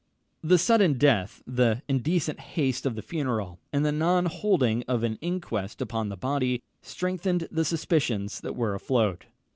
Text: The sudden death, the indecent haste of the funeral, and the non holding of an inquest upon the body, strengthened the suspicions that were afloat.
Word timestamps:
The 0.43 0.57
sudden 0.57 0.93
death, 0.93 1.43
the 1.45 1.83
indecent 1.87 2.39
haste 2.39 2.87
of 2.87 2.95
the 2.95 3.03
funeral, 3.03 3.59
and 3.71 3.85
the 3.85 3.91
non 3.91 4.25
holding 4.25 4.83
of 4.87 5.03
an 5.03 5.19
inquest 5.21 5.79
upon 5.79 6.09
the 6.09 6.17
body, 6.17 6.63
strengthened 6.81 7.47
the 7.51 7.63
suspicions 7.63 8.39
that 8.41 8.55
were 8.55 8.73
afloat. 8.73 9.25